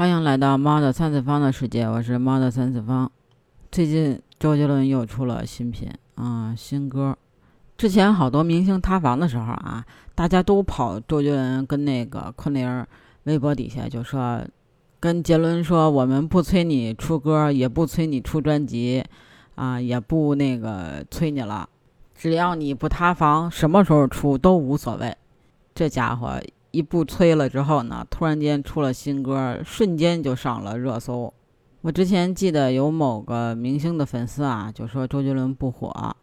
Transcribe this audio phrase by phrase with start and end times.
[0.00, 3.12] 欢迎来到猫的三次方的世界，我是猫的三次方。
[3.70, 7.14] 最近周杰伦又出了新品啊，新歌。
[7.76, 9.84] 之前好多明星塌房的时候啊，
[10.14, 12.86] 大家都跑周杰伦跟那个昆凌
[13.24, 14.42] 微博底下就说，
[14.98, 19.04] 跟杰伦说，我们不催你出歌，也不催你出专辑，
[19.56, 21.68] 啊，也不那个催你了，
[22.14, 25.14] 只要你不塌房，什么时候出都无所谓。
[25.74, 26.40] 这家伙。
[26.72, 31.32] 一不催了之后呢，突然间出了新歌，瞬间就上了热搜。
[31.80, 36.14] 我之前记得有某个明星的粉丝啊，就说周杰伦不火，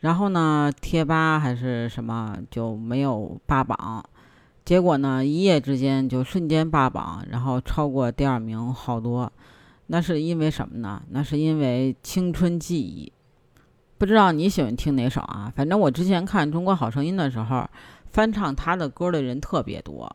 [0.00, 4.04] 然后呢，贴吧还是什么就没有霸榜，
[4.64, 9.32] 结果呢，一夜之间就瞬间霸榜，然后超过第二名好多。
[9.86, 11.02] 那是因为什么呢？
[11.10, 13.10] 那是因为青春记忆。
[13.96, 15.52] 不知道你喜欢听哪首啊？
[15.56, 17.68] 反正我之前看《中国好声音》的时候。
[18.12, 20.14] 翻唱他的歌的人特别多，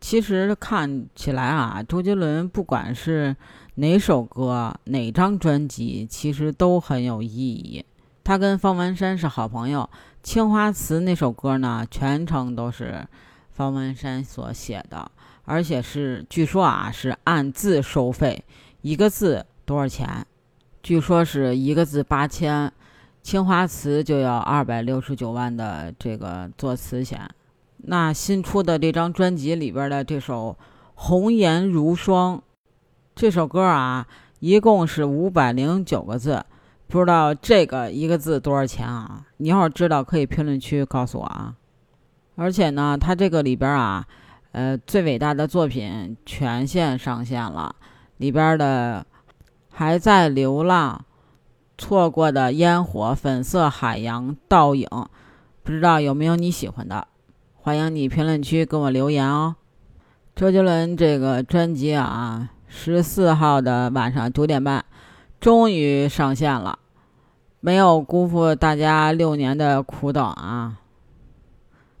[0.00, 3.34] 其实看起来啊，周杰伦不管是
[3.76, 7.84] 哪首歌、哪张专辑，其实都很有意义。
[8.22, 9.88] 他跟方文山是好朋友，
[10.22, 13.06] 《青花瓷》那首歌呢，全程都是
[13.50, 15.10] 方文山所写的，
[15.44, 18.44] 而且是据说啊是按字收费，
[18.82, 20.26] 一个字多少钱？
[20.82, 22.72] 据说是一个字八千。
[23.22, 27.28] 青花瓷就要二百六十九万的这个作词钱，
[27.76, 30.56] 那新出的这张专辑里边的这首
[30.94, 32.38] 《红颜如霜》
[33.14, 34.06] 这首歌啊，
[34.38, 36.42] 一共是五百零九个字，
[36.88, 39.26] 不知道这个一个字多少钱啊？
[39.36, 41.54] 你要是知道，可以评论区告诉我啊。
[42.36, 44.06] 而且呢，它这个里边啊，
[44.52, 47.76] 呃，最伟大的作品全线上线了，
[48.16, 49.06] 里边的
[49.70, 51.04] 还在流浪。
[51.80, 54.86] 错过的烟火、粉色海洋、倒影，
[55.62, 57.08] 不知道有没有你喜欢的？
[57.54, 59.56] 欢迎你评论区给我留言哦。
[60.36, 64.84] 周杰伦这个专辑啊，十四号的晚上九点半，
[65.40, 66.78] 终于上线了，
[67.60, 70.76] 没有辜负大家六年的苦等啊！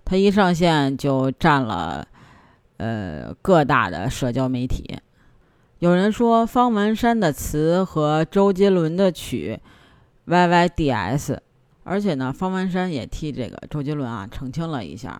[0.04, 2.06] 他一上线就占了
[2.76, 4.99] 呃各大的社交媒体。
[5.80, 9.58] 有人说方文山的词和周杰伦的曲
[10.26, 11.38] ，YYDS，
[11.84, 15.18] 而且呢，方文山也替这个周杰伦啊澄清了一下，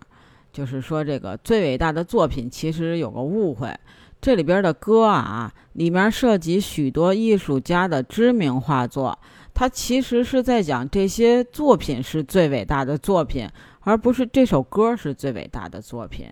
[0.53, 3.75] 就是说这个最伟大的作品其实有个误会，
[4.21, 9.17] 这里边的歌啊，里面涉及许多艺术家的知名画作，
[9.55, 16.27] 他其实是在讲这些作品是最伟大的作品，而不是这首歌是最伟大的作品。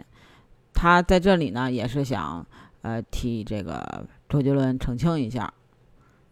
[0.72, 2.46] 他在这里呢，也是想
[2.84, 4.06] 呃替这个。
[4.30, 5.52] 周杰伦澄清一下，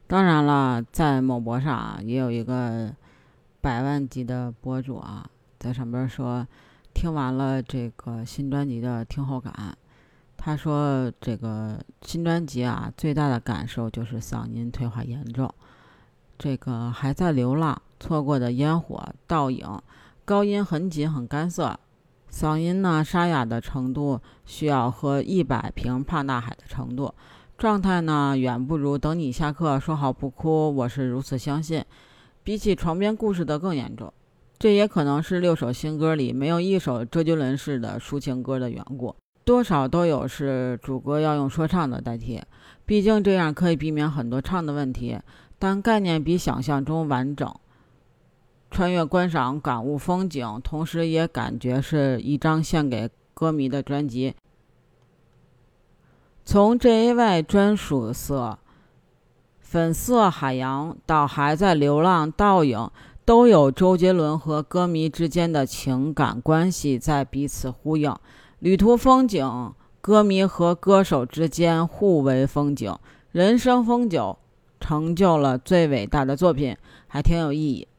[0.05, 2.93] 当然了，在某博上啊，也有一个
[3.59, 5.27] 百万级的博主啊，
[5.57, 6.45] 在上边说
[6.93, 9.75] 听完了这个新专辑的听后感，
[10.37, 15.51] 他说这个新专辑啊，最大的感受就是嗓音退化严重，
[16.37, 19.67] 这个还在流浪，错过的烟火倒影，
[20.23, 21.79] 高音很紧很干涩，
[22.31, 27.11] 嗓音呢沙哑的程度需要喝一百瓶胖大海的程度。
[27.57, 30.75] 状态呢，远不如等你下课说好不哭。
[30.75, 31.83] 我是如此相信，
[32.43, 34.13] 比起床边故事的更严重。
[34.59, 42.39] 这也可能是六首新歌里没有一首周杰伦式的抒情歌的缘故，多少都有是主歌要用说唱的代替。
[42.85, 45.17] 毕竟这样可以避免很多唱的问题，
[45.57, 47.51] 但概念比想象中完整。
[48.69, 54.35] 穿越观赏，感悟风景，同时也感觉是一张献给歌迷的专辑。
[56.49, 58.57] 从 J.A.Y 专属色、
[59.59, 62.89] 粉色海洋到还在流浪倒影，
[63.25, 68.15] 都有周杰伦和歌迷之间的情感关系在彼此呼应。
[68.59, 72.97] 旅途风景，歌迷和歌手之间互为风景，
[73.33, 74.37] 人生风景，
[74.79, 76.77] 成就了最伟大的作品，
[77.09, 77.89] 还挺有意义。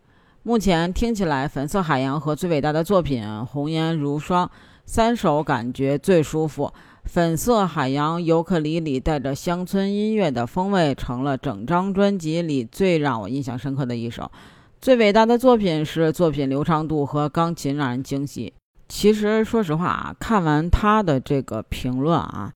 [0.49, 4.51] 目前听起来，粉色海洋和最伟大的作品红颜如霜
[4.87, 6.73] 三首感觉最舒服。
[7.05, 14.33] 粉色海洋尤克里里带着乡村音乐的风味，成了整张专辑里最让我印象深刻的一首。
[14.81, 18.55] 最伟大的作品是作品流畅度和钢琴让人惊喜。
[18.89, 22.51] 其实说实话啊，看完他的这个评论啊，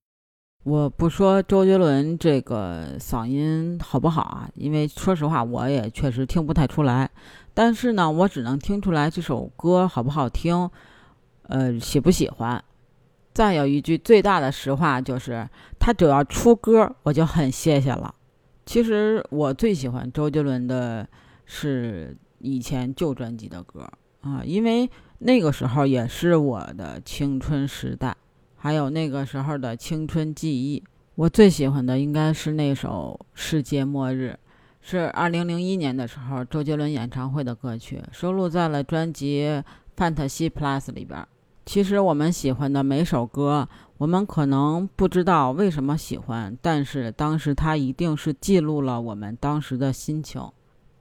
[0.63, 7.09] 我不说周杰伦这个嗓音好不好啊，因为说实话我也确实听不太出来。
[7.53, 10.69] 但是呢，我只能听出来这首歌好不好听，
[11.49, 12.63] 呃，喜不喜欢。
[13.33, 18.15] 再有一句最大的实话就是，他只要出歌，我就很谢谢了。
[18.65, 21.05] 其实我最喜欢周杰伦的
[21.45, 23.81] 是以前旧专辑的歌
[24.21, 24.89] 啊，因为
[25.19, 28.15] 那个时候也是我的青春时代，
[28.63, 30.81] 还有那个时候的青春记忆。
[31.15, 34.39] 我最喜欢的应该是那首《世界末日》，
[34.79, 39.43] 是2001年的时候周杰伦演唱会的歌曲，收录在了专辑
[39.97, 41.27] 《Fantasy Plus》里边。
[41.65, 43.67] 其实我们喜欢的每首歌，
[43.97, 50.41] 我们可能不知道为什么喜欢，但是当时它一定是记录了我们当时的心情。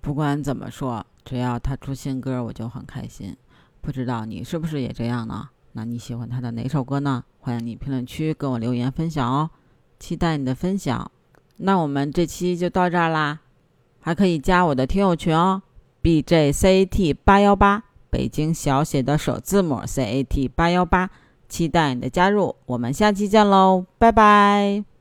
[0.01, 3.37] 不管怎么说，只要他出新歌，我就很开心。
[3.81, 5.49] 不知道你是不是也这样呢？
[5.75, 7.23] 那你喜欢他的哪首歌呢？
[7.45, 9.51] 欢迎你评论区跟我留言分享哦。
[9.99, 11.11] 期待你的分享，
[11.57, 13.41] 那我们这期就到这儿啦，
[14.01, 15.61] 还可以加我的听友群哦
[16.01, 21.11] ，B J C A T 八幺八，北京小写的首字母 C A T 八幺八，
[21.49, 24.92] 期待你的加入，我们下期见喽，拜拜。